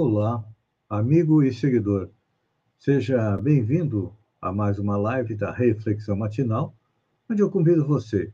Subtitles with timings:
[0.00, 0.44] Olá,
[0.88, 2.08] amigo e seguidor.
[2.78, 6.72] Seja bem-vindo a mais uma live da Reflexão Matinal,
[7.28, 8.32] onde eu convido você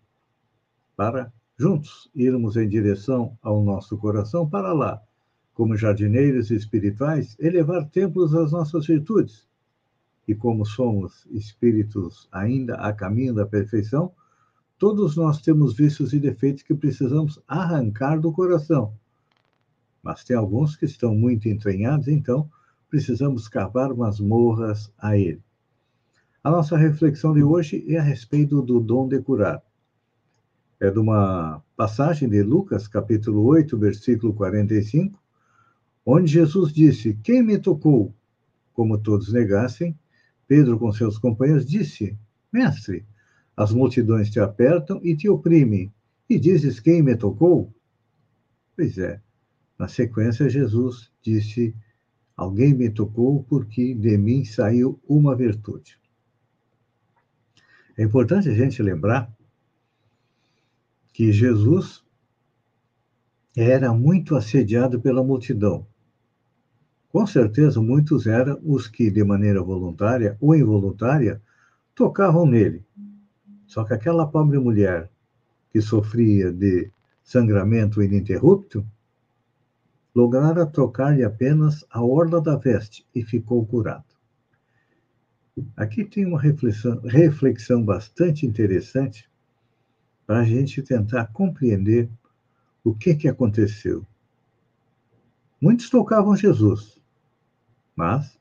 [0.95, 5.01] para juntos irmos em direção ao nosso coração para lá,
[5.55, 9.49] como jardineiros espirituais, elevar templos às nossas virtudes.
[10.29, 14.13] E como somos espíritos ainda a caminho da perfeição,
[14.79, 18.93] todos nós temos vícios e defeitos que precisamos arrancar do coração
[20.05, 22.49] mas tem alguns que estão muito entranhados, então
[22.91, 25.43] precisamos cavar masmorras a ele.
[26.43, 29.63] A nossa reflexão de hoje é a respeito do dom de curar.
[30.79, 35.19] É de uma passagem de Lucas, capítulo 8, versículo 45,
[36.05, 38.15] onde Jesus disse: Quem me tocou?
[38.75, 39.99] Como todos negassem,
[40.47, 42.19] Pedro, com seus companheiros, disse:
[42.53, 43.07] Mestre,
[43.57, 45.91] as multidões te apertam e te oprimem,
[46.29, 47.73] e dizes: Quem me tocou?
[48.77, 49.23] Pois é,
[49.79, 51.75] na sequência, Jesus disse:
[52.37, 55.99] Alguém me tocou porque de mim saiu uma virtude.
[57.97, 59.33] É importante a gente lembrar
[61.13, 62.05] que Jesus
[63.57, 65.87] era muito assediado pela multidão.
[67.09, 71.41] Com certeza, muitos eram os que, de maneira voluntária ou involuntária,
[71.95, 72.85] tocavam nele.
[73.65, 75.09] Só que aquela pobre mulher
[75.71, 76.91] que sofria de
[77.23, 78.85] sangramento ininterrupto,
[80.15, 84.05] lograra trocar-lhe apenas a orla da veste e ficou curado.
[85.77, 89.29] Aqui tem uma reflexão, reflexão bastante interessante
[90.27, 92.09] para a gente tentar compreender
[92.83, 94.07] o que, que aconteceu.
[95.61, 97.01] Muitos tocavam Jesus,
[97.97, 98.39] mas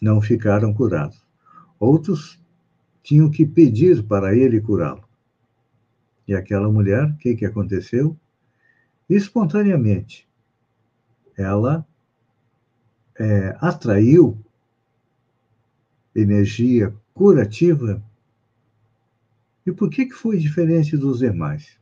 [0.00, 1.24] não ficaram curados.
[1.78, 2.40] Outros
[3.02, 5.08] tinham que pedir para ele curá-lo.
[6.26, 8.16] E aquela mulher, o que, que aconteceu?
[9.08, 10.27] Espontaneamente,
[11.38, 11.86] ela
[13.18, 14.36] é, atraiu
[16.14, 18.02] energia curativa.
[19.64, 21.78] E por que, que foi diferente dos demais?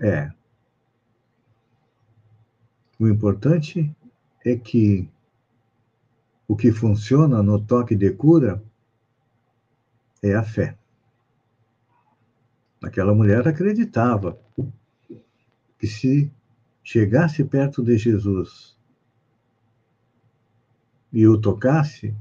[0.00, 0.32] É.
[2.98, 3.94] O importante
[4.44, 5.08] é que
[6.48, 8.62] o que funciona no toque de cura
[10.22, 10.76] é a fé.
[12.82, 14.38] Aquela mulher acreditava
[15.78, 16.32] que se
[16.86, 18.76] chegasse perto de Jesus
[21.12, 22.14] e o tocasse,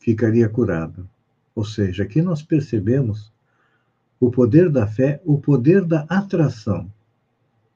[0.00, 1.10] ficaria curado.
[1.52, 3.32] Ou seja, aqui nós percebemos
[4.20, 6.88] o poder da fé, o poder da atração.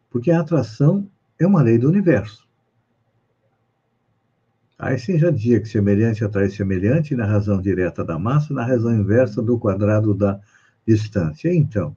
[0.08, 1.10] Porque a atração
[1.40, 2.46] é uma lei do universo.
[4.78, 8.94] Aí sim já dizia que semelhante atrai semelhante na razão direta da massa, na razão
[8.94, 10.38] inversa do quadrado da
[10.86, 11.52] distância.
[11.52, 11.96] Então,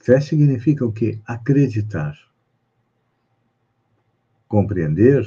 [0.00, 1.20] fé significa o quê?
[1.26, 2.18] Acreditar
[4.48, 5.24] compreender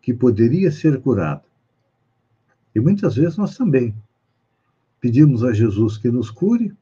[0.00, 1.42] que poderia ser curado.
[2.74, 3.94] E muitas vezes nós também
[5.00, 6.74] pedimos a Jesus que nos cure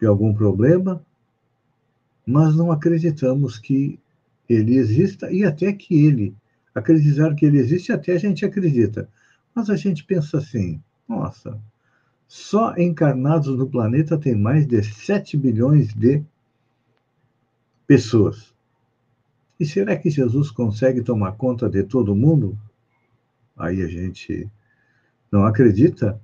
[0.00, 1.04] de algum problema,
[2.26, 3.98] mas não acreditamos que
[4.48, 6.34] ele exista e até que ele,
[6.74, 9.08] acreditar que ele existe, até a gente acredita.
[9.54, 11.60] Mas a gente pensa assim: nossa,
[12.26, 16.22] só encarnados no planeta tem mais de 7 bilhões de
[17.86, 18.54] pessoas.
[19.60, 22.58] E será que Jesus consegue tomar conta de todo mundo?
[23.54, 24.50] Aí a gente
[25.30, 26.18] não acredita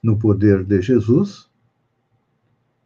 [0.00, 1.50] no poder de Jesus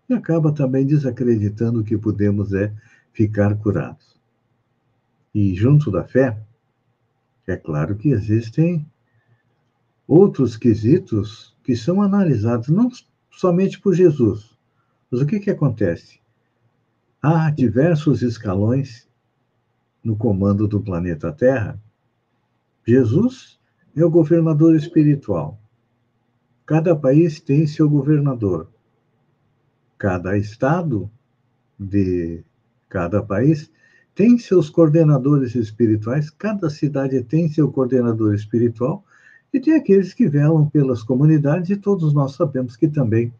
[0.08, 2.72] e acaba também desacreditando que podemos é
[3.12, 4.18] ficar curados.
[5.34, 6.40] E junto da fé,
[7.46, 8.90] é claro que existem
[10.06, 12.88] outros quesitos que são analisados não
[13.30, 14.56] somente por Jesus.
[15.10, 16.20] Mas o que, que acontece?
[17.20, 19.07] Há diversos escalões
[20.08, 21.78] no comando do planeta Terra,
[22.86, 23.58] Jesus
[23.94, 25.60] é o governador espiritual.
[26.64, 28.70] Cada país tem seu governador.
[29.98, 31.10] Cada estado
[31.78, 32.42] de
[32.88, 33.70] cada país
[34.14, 39.04] tem seus coordenadores espirituais, cada cidade tem seu coordenador espiritual
[39.52, 43.30] e tem aqueles que velam pelas comunidades, e todos nós sabemos que também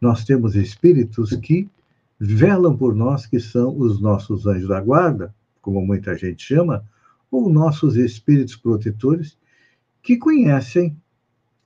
[0.00, 1.68] nós temos espíritos que
[2.18, 5.34] velam por nós, que são os nossos anjos da guarda,
[5.64, 6.84] como muita gente chama,
[7.30, 9.38] ou nossos espíritos protetores,
[10.02, 10.94] que conhecem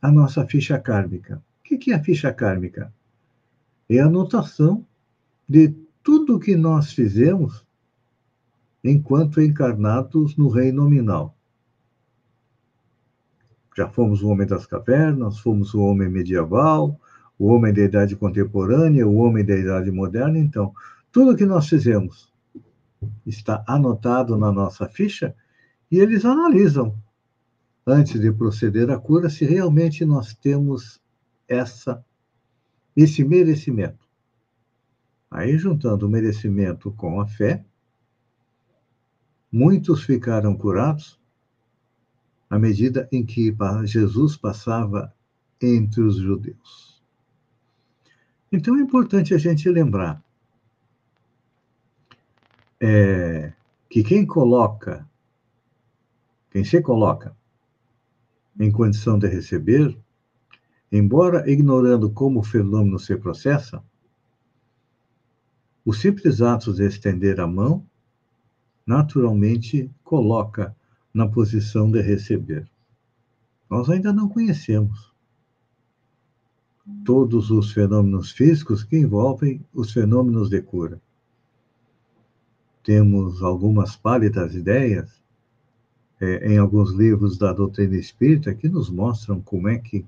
[0.01, 1.43] a nossa ficha kármica.
[1.59, 2.95] O que é a ficha kármica?
[3.91, 4.87] É a anotação
[5.49, 7.67] de tudo o que nós fizemos
[8.85, 11.37] enquanto encarnados no reino nominal.
[13.77, 16.99] Já fomos o homem das cavernas, fomos o homem medieval,
[17.37, 20.39] o homem da idade contemporânea, o homem da idade moderna.
[20.39, 20.73] Então,
[21.11, 22.33] tudo que nós fizemos
[23.27, 25.35] está anotado na nossa ficha
[25.91, 26.97] e eles analisam
[27.87, 31.01] antes de proceder à cura se realmente nós temos
[31.47, 32.05] essa
[32.95, 34.07] esse merecimento.
[35.31, 37.65] Aí juntando o merecimento com a fé,
[39.53, 41.19] muitos ficaram curados
[42.51, 43.55] à medida em que
[43.85, 45.15] Jesus passava
[45.61, 47.03] entre os judeus.
[48.51, 50.23] Então é importante a gente lembrar
[52.81, 53.53] é,
[53.89, 55.09] que quem coloca,
[56.51, 57.37] quem se coloca
[58.59, 59.97] em condição de receber,
[60.91, 63.83] embora ignorando como o fenômeno se processa,
[65.85, 67.87] o simples ato de estender a mão
[68.87, 70.75] naturalmente coloca
[71.13, 72.69] na posição de receber.
[73.69, 75.13] Nós ainda não conhecemos
[77.05, 81.01] todos os fenômenos físicos que envolvem os fenômenos de cura.
[82.89, 85.23] Temos algumas pálidas ideias
[86.19, 90.07] é, em alguns livros da doutrina espírita que nos mostram como é que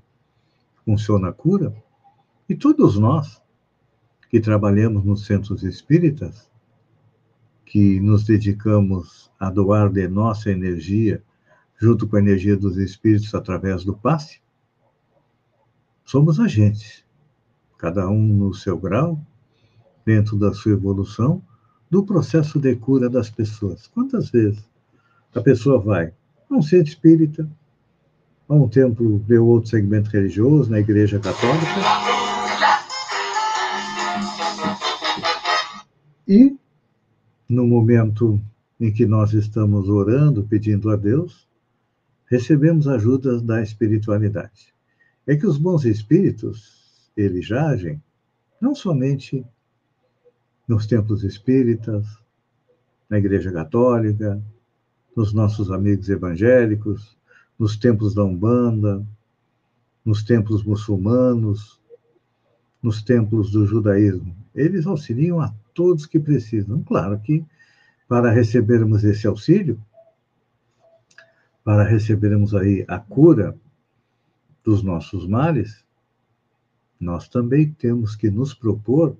[0.83, 1.77] funciona a cura,
[2.49, 3.43] e todos nós
[4.31, 6.51] que trabalhamos nos centros espíritas
[7.67, 11.23] que nos dedicamos a doar de nossa energia,
[11.79, 14.41] junto com a energia dos espíritos através do passe,
[16.03, 17.05] somos agentes,
[17.77, 19.21] cada um no seu grau,
[20.03, 21.45] dentro da sua evolução,
[21.91, 23.89] do processo de cura das pessoas.
[23.89, 24.65] Quantas vezes
[25.35, 26.13] a pessoa vai
[26.49, 27.51] a um centro espírita,
[28.49, 31.67] a um templo de outro segmento religioso, na igreja católica,
[36.27, 36.57] e
[37.49, 38.41] no momento
[38.79, 41.49] em que nós estamos orando, pedindo a Deus,
[42.27, 44.73] recebemos ajuda da espiritualidade.
[45.27, 48.01] É que os bons espíritos, eles jagem
[48.61, 49.45] não somente
[50.71, 52.07] nos templos espíritas,
[53.09, 54.41] na Igreja Católica,
[55.17, 57.19] nos nossos amigos evangélicos,
[57.59, 59.05] nos templos da Umbanda,
[60.05, 61.81] nos templos muçulmanos,
[62.81, 64.37] nos templos do judaísmo.
[64.55, 66.85] Eles auxiliam a todos que precisam.
[66.85, 67.45] Claro que
[68.07, 69.77] para recebermos esse auxílio,
[71.65, 73.59] para recebermos aí a cura
[74.63, 75.85] dos nossos males,
[77.01, 79.17] nós também temos que nos propor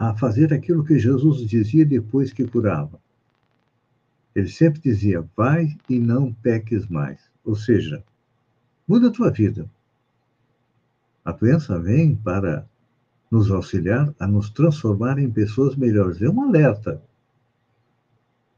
[0.00, 2.98] a fazer aquilo que Jesus dizia depois que curava.
[4.34, 7.20] Ele sempre dizia: vai e não peques mais.
[7.44, 8.02] Ou seja,
[8.88, 9.70] muda a tua vida.
[11.22, 12.66] A doença vem para
[13.30, 16.22] nos auxiliar a nos transformar em pessoas melhores.
[16.22, 17.02] É um alerta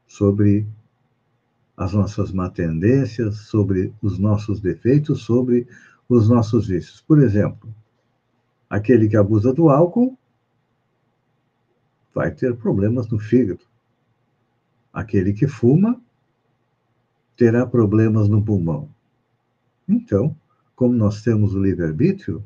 [0.07, 0.65] sobre
[1.75, 5.67] as nossas má tendências, sobre os nossos defeitos, sobre
[6.07, 7.01] os nossos vícios.
[7.01, 7.69] Por exemplo,
[8.69, 10.17] aquele que abusa do álcool
[12.13, 13.65] vai ter problemas no fígado.
[14.93, 15.99] Aquele que fuma
[17.35, 18.89] terá problemas no pulmão.
[19.87, 20.35] Então,
[20.75, 22.43] como nós temos o livre-arbítrio,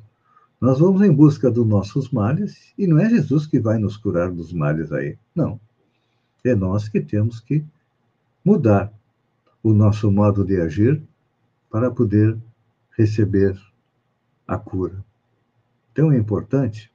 [0.59, 4.31] nós vamos em busca dos nossos males e não é Jesus que vai nos curar
[4.31, 5.17] dos males aí.
[5.35, 5.59] Não.
[6.43, 7.63] É nós que temos que
[8.43, 8.91] mudar
[9.61, 11.03] o nosso modo de agir
[11.69, 12.37] para poder
[12.97, 13.59] receber
[14.47, 15.03] a cura.
[15.91, 16.91] Então é importante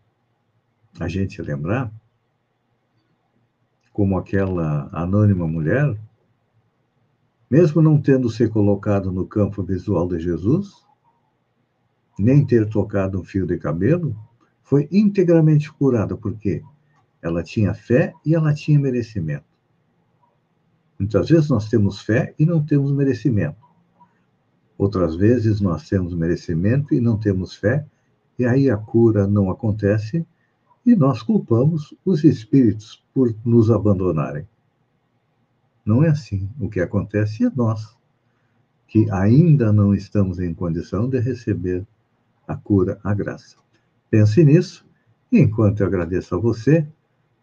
[0.99, 1.93] a gente lembrar
[3.92, 5.96] como aquela anônima mulher,
[7.50, 10.87] mesmo não tendo se colocado no campo visual de Jesus,
[12.18, 14.16] nem ter tocado um fio de cabelo,
[14.62, 16.62] foi integramente curada, porque
[17.20, 19.44] ela tinha fé e ela tinha merecimento.
[20.99, 23.61] Muitas vezes nós temos fé e não temos merecimento.
[24.78, 27.84] Outras vezes nós temos merecimento e não temos fé,
[28.38, 30.26] e aí a cura não acontece
[30.85, 34.47] e nós culpamos os espíritos por nos abandonarem.
[35.85, 36.49] Não é assim.
[36.61, 37.97] O que acontece é nós,
[38.87, 41.87] que ainda não estamos em condição de receber
[42.47, 43.57] a cura, a graça.
[44.11, 44.85] Pense nisso,
[45.31, 46.87] e enquanto eu agradeço a você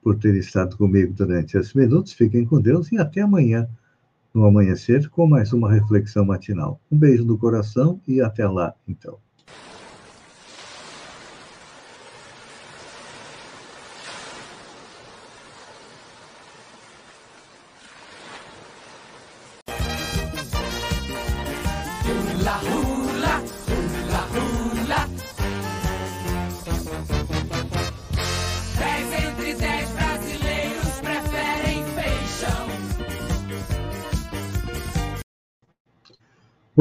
[0.01, 3.67] por ter estado comigo durante esses minutos, fiquem com Deus e até amanhã,
[4.33, 6.79] no amanhecer, com mais uma reflexão matinal.
[6.91, 9.17] Um beijo no coração e até lá, então.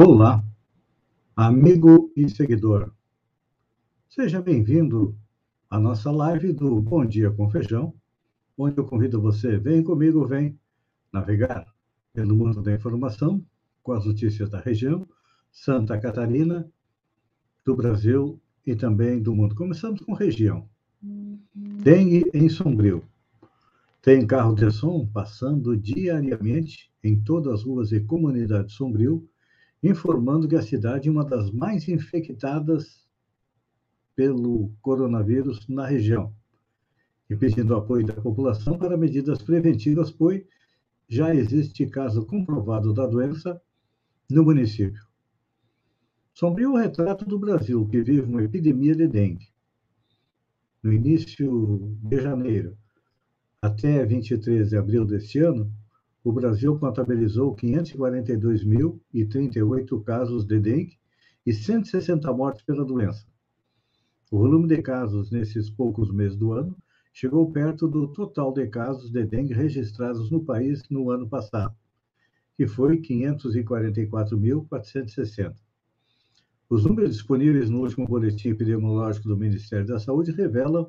[0.01, 0.41] Olá,
[1.35, 2.91] amigo e seguidor.
[4.07, 5.13] Seja bem-vindo
[5.69, 7.93] à nossa live do Bom Dia com Feijão,
[8.57, 10.57] onde eu convido você, vem comigo, vem
[11.11, 11.67] navegar
[12.13, 13.45] pelo mundo da informação
[13.83, 15.05] com as notícias da região,
[15.51, 16.69] Santa Catarina,
[17.65, 19.55] do Brasil e também do mundo.
[19.55, 20.67] Começamos com região.
[21.01, 23.03] Dengue em Sombrio.
[24.01, 29.29] Tem carro de som passando diariamente em todas as ruas e comunidades Sombrio,
[29.81, 33.07] informando que a cidade é uma das mais infectadas
[34.15, 36.33] pelo coronavírus na região
[37.29, 40.43] e pedindo apoio da população para medidas preventivas, pois
[41.07, 43.61] já existe caso comprovado da doença
[44.29, 45.08] no município.
[46.39, 49.49] Sombrio o retrato do Brasil, que vive uma epidemia de dengue.
[50.81, 52.77] No início de janeiro
[53.61, 55.69] até 23 de abril deste ano,
[56.23, 60.97] o Brasil contabilizou 542.038 casos de dengue
[61.45, 63.27] e 160 mortes pela doença.
[64.31, 66.73] O volume de casos nesses poucos meses do ano
[67.11, 71.75] chegou perto do total de casos de dengue registrados no país no ano passado,
[72.55, 75.67] que foi 544.460.
[76.69, 80.87] Os números disponíveis no último boletim epidemiológico do Ministério da Saúde revelam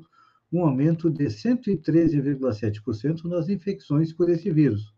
[0.51, 4.93] um aumento de 113,7% nas infecções por esse vírus,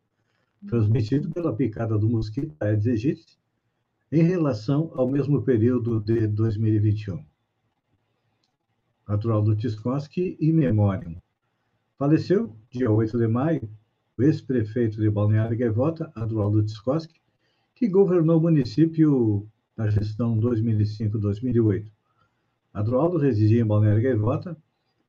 [0.68, 3.40] transmitido pela picada do mosquito Aedes aegypti,
[4.12, 7.24] em relação ao mesmo período de 2021
[9.08, 11.16] natural do Tiscoski e memória.
[11.98, 13.70] Faleceu, dia 8 de maio,
[14.18, 17.22] o ex-prefeito de Balneário Gaivota, Adroaldo Tiscoski,
[17.76, 21.92] que governou o município na gestão 2005-2008.
[22.74, 24.58] Adroaldo residia em Balneário Gaivota,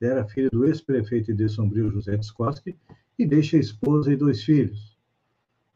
[0.00, 2.76] era filho do ex-prefeito de Sombrio, José Tiscoski,
[3.18, 4.98] e deixa esposa e dois filhos.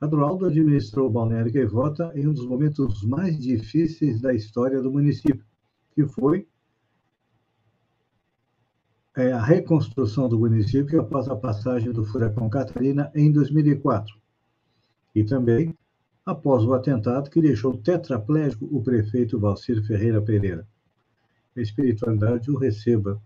[0.00, 5.45] Adroaldo administrou Balneário Gaivota em um dos momentos mais difíceis da história do município,
[5.95, 6.47] que foi
[9.16, 14.16] é a reconstrução do município após a passagem do furacão Catarina em 2004.
[15.12, 15.75] E também
[16.28, 20.68] após o atentado que deixou tetraplégico o prefeito Valcir Ferreira Pereira.
[21.56, 23.18] A espiritualidade o receba.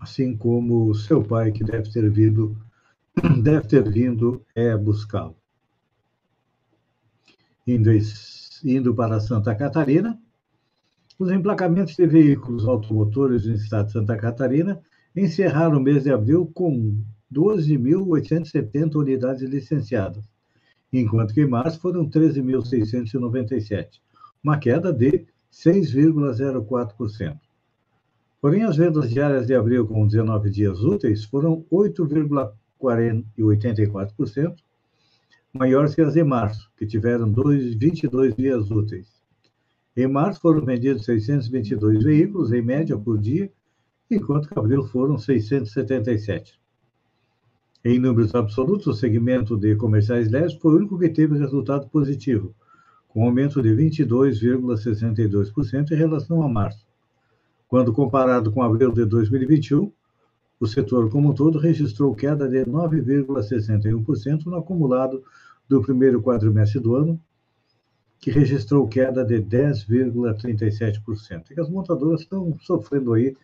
[0.00, 2.58] Assim como seu pai, que deve ter vindo,
[3.40, 5.36] deve ter vindo é buscá-lo.
[7.64, 7.90] Indo,
[8.64, 10.20] indo para Santa Catarina,
[11.20, 14.82] os emplacamentos de veículos automotores no estado de Santa Catarina
[15.14, 17.00] encerraram o mês de abril com
[17.32, 20.28] 12.870 unidades licenciadas,
[20.92, 24.02] enquanto que em março foram 13.697,
[24.44, 27.40] uma queda de 6,04%.
[28.40, 34.56] Porém, as vendas diárias de abril com 19 dias úteis foram 8,84%,
[35.52, 39.22] maiores que as de março, que tiveram 22 dias úteis.
[39.96, 43.52] Em março foram vendidos 622 veículos, em média, por dia,
[44.10, 46.60] enquanto que abril foram 677.
[47.84, 52.54] Em números absolutos, o segmento de comerciais leves foi o único que teve resultado positivo,
[53.08, 56.86] com aumento de 22,62% em relação a março.
[57.66, 59.90] Quando comparado com abril de 2021,
[60.60, 65.24] o setor como um todo registrou queda de 9,61% no acumulado
[65.68, 67.20] do primeiro quadrimestre do ano,
[68.20, 71.50] que registrou queda de 10,37%.
[71.50, 73.36] E as montadoras estão sofrendo aí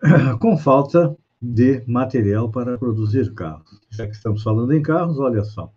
[0.40, 3.80] com falta de material para produzir carros.
[3.90, 5.72] Já que estamos falando em carros, olha só.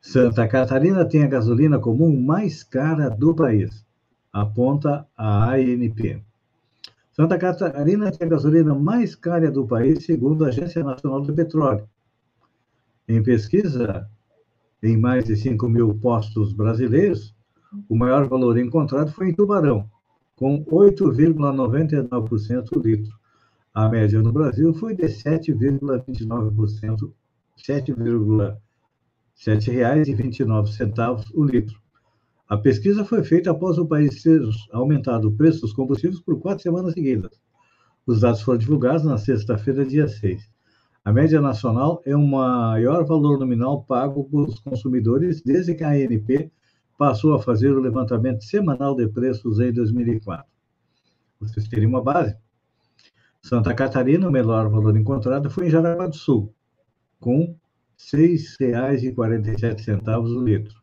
[0.00, 3.84] Santa Catarina tem a gasolina comum mais cara do país,
[4.32, 6.22] aponta a ANP.
[7.12, 11.88] Santa Catarina tem a gasolina mais cara do país, segundo a Agência Nacional do Petróleo.
[13.06, 14.08] Em pesquisa
[14.82, 17.32] em mais de 5 mil postos brasileiros,
[17.88, 19.88] o maior valor encontrado foi em Tubarão,
[20.34, 23.21] com 8,99% o litro.
[23.74, 27.10] A média no Brasil foi de 7,29%,
[27.56, 28.58] R$
[29.34, 31.80] 7,29 o litro.
[32.46, 36.62] A pesquisa foi feita após o país ter aumentado o preço dos combustíveis por quatro
[36.62, 37.40] semanas seguidas.
[38.06, 40.50] Os dados foram divulgados na sexta-feira, dia 6.
[41.02, 46.52] A média nacional é o maior valor nominal pago pelos consumidores desde que a ANP
[46.98, 50.44] passou a fazer o levantamento semanal de preços em 2004.
[51.40, 52.36] Vocês terem uma base.
[53.44, 56.54] Santa Catarina, o melhor valor encontrado foi em Jaraguá do Sul,
[57.18, 57.56] com R$
[57.98, 60.80] 6,47 o litro.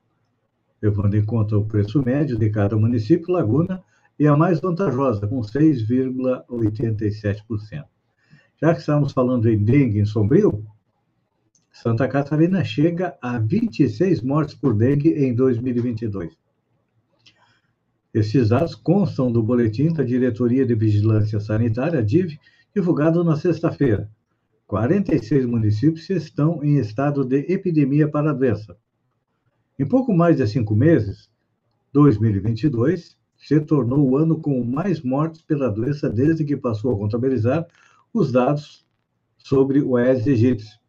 [0.82, 3.82] Levando em conta o preço médio de cada município, Laguna
[4.20, 7.86] é a mais vantajosa, com 6,87%.
[8.62, 10.68] Já que estamos falando em dengue em Sombrio,
[11.72, 16.38] Santa Catarina chega a 26 mortes por dengue em 2022.
[18.14, 22.40] Esses dados constam do boletim da Diretoria de Vigilância Sanitária, DIV,
[22.74, 24.10] divulgado na sexta-feira.
[24.66, 28.78] 46 municípios estão em estado de epidemia para a doença.
[29.78, 31.30] Em pouco mais de cinco meses,
[31.94, 37.66] 2022 se tornou o ano com mais mortes pela doença desde que passou a contabilizar
[38.14, 38.86] os dados
[39.38, 40.80] sobre o Aedes aegypti.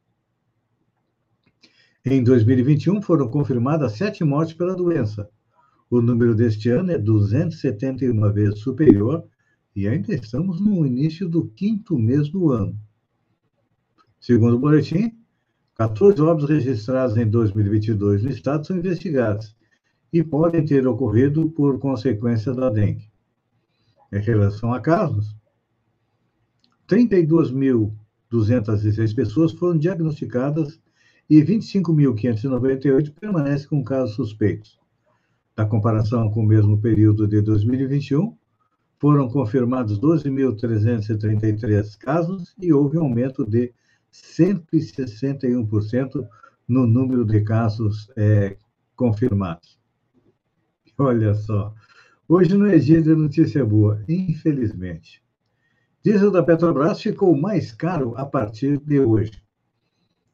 [2.04, 5.28] Em 2021 foram confirmadas sete mortes pela doença,
[5.90, 9.24] o número deste ano é 271 vezes superior
[9.74, 12.78] e ainda estamos no início do quinto mês do ano.
[14.20, 15.18] Segundo o boletim,
[15.74, 19.56] 14 óbitos registrados em 2022 no estado são investigados
[20.12, 23.10] e podem ter ocorrido por consequência da dengue.
[24.12, 25.34] Em relação a casos,
[26.88, 30.80] 32.206 pessoas foram diagnosticadas
[31.28, 34.79] e 25.598 permanecem com casos suspeitos.
[35.56, 38.36] Na comparação com o mesmo período de 2021,
[38.98, 43.72] foram confirmados 12.333 casos e houve um aumento de
[44.12, 46.26] 161%
[46.68, 48.56] no número de casos é,
[48.94, 49.78] confirmados.
[50.98, 51.74] Olha só,
[52.28, 55.22] hoje não é dia de notícia boa, infelizmente.
[56.04, 59.42] Diesel da Petrobras ficou mais caro a partir de hoje.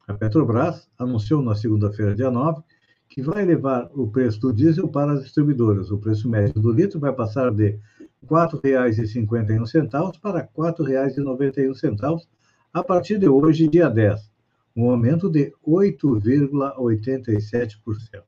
[0.08, 2.62] A Petrobras anunciou na segunda-feira, dia 9,
[3.08, 5.90] que vai levar o preço do diesel para as distribuidoras.
[5.90, 7.80] O preço médio do litro vai passar de R$
[8.28, 12.26] 4,51 para R$ 4,91
[12.72, 14.30] a partir de hoje, dia 10,
[14.76, 18.22] um aumento de 8,87%.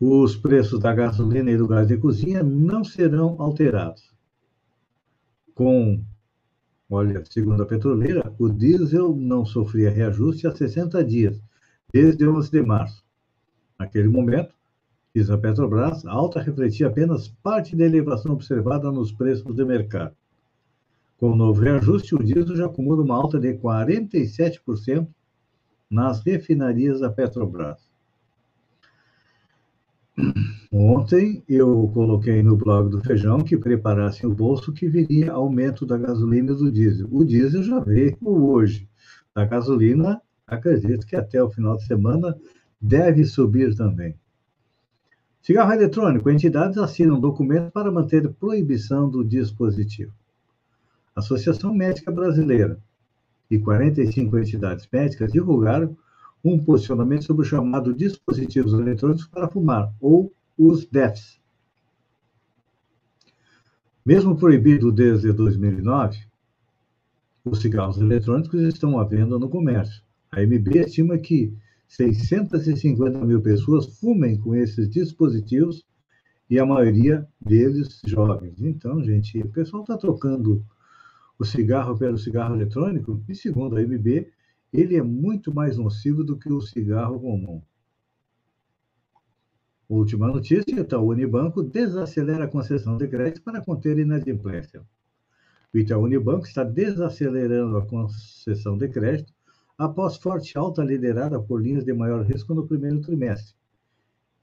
[0.00, 4.12] Os preços da gasolina e do gás de cozinha não serão alterados.
[5.54, 6.02] Com,
[6.90, 11.38] olha, segundo a petroleira, o diesel não sofria reajuste há 60 dias,
[11.92, 13.04] desde 11 de março.
[13.78, 14.54] Naquele momento,
[15.14, 20.14] diz a Petrobras, a alta refletia apenas parte da elevação observada nos preços de mercado.
[21.16, 25.08] Com o novo reajuste, o diesel já acumula uma alta de 47%
[25.90, 27.88] nas refinarias da Petrobras.
[30.70, 35.96] Ontem eu coloquei no blog do Feijão que preparassem o bolso que viria aumento da
[35.96, 37.08] gasolina e do diesel.
[37.10, 38.88] O diesel já veio hoje.
[39.34, 42.36] A gasolina acredito que até o final de semana
[42.80, 44.16] deve subir também.
[45.42, 46.30] Cigarro eletrônico.
[46.30, 50.12] Entidades assinam documento para manter proibição do dispositivo.
[51.14, 52.78] Associação Médica Brasileira
[53.50, 55.96] e 45 entidades médicas divulgaram
[56.44, 61.40] um posicionamento sobre o chamado dispositivos eletrônicos para fumar, ou os DEFs.
[64.04, 66.18] Mesmo proibido desde 2009,
[67.44, 70.02] os cigarros eletrônicos estão à venda no comércio.
[70.30, 71.56] A MB estima que
[71.88, 75.84] 650 mil pessoas fumem com esses dispositivos
[76.50, 78.60] e a maioria deles jovens.
[78.60, 80.64] Então, gente, o pessoal está trocando
[81.38, 84.30] o cigarro pelo cigarro eletrônico e, segundo a MB,
[84.72, 87.62] ele é muito mais nocivo do que o cigarro comum.
[89.88, 94.82] Última notícia, então, o Unibanco desacelera a concessão de crédito para conter inadimplência.
[95.72, 99.32] O Itaú Unibanco está desacelerando a concessão de crédito
[99.78, 103.54] após forte alta liderada por linhas de maior risco no primeiro trimestre,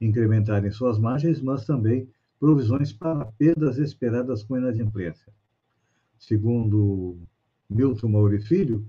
[0.00, 2.08] incrementarem suas margens, mas também
[2.40, 5.30] provisões para perdas esperadas com inadimplência.
[6.18, 7.18] Segundo
[7.68, 8.88] Milton Mauri Filho,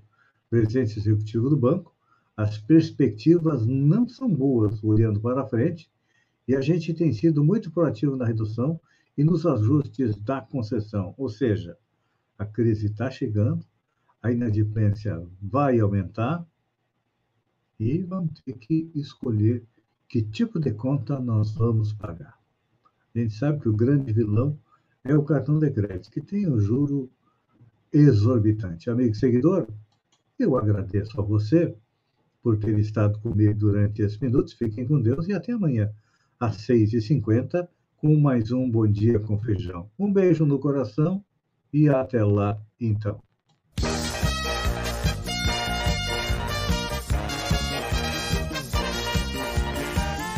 [0.49, 1.93] presidente executivo do banco,
[2.37, 5.91] as perspectivas não são boas olhando para frente
[6.47, 8.79] e a gente tem sido muito proativo na redução
[9.17, 11.77] e nos ajustes da concessão, ou seja,
[12.37, 13.65] a crise está chegando,
[14.21, 16.45] a inadimplência vai aumentar
[17.79, 19.63] e vamos ter que escolher
[20.09, 22.39] que tipo de conta nós vamos pagar.
[23.13, 24.57] A gente sabe que o grande vilão
[25.03, 27.09] é o cartão de crédito, que tem um juro
[27.91, 28.89] exorbitante.
[28.89, 29.67] Amigo seguidor,
[30.37, 31.75] eu agradeço a você
[32.41, 34.53] por ter estado comigo durante esses minutos.
[34.53, 35.91] Fiquem com Deus e até amanhã,
[36.39, 39.89] às 6h50, com mais um Bom Dia com Feijão.
[39.97, 41.23] Um beijo no coração
[41.73, 43.26] e até lá, então.